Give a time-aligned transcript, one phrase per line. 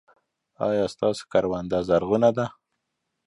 [0.67, 2.45] ایا ستاسو کرونده زرغونه ده؟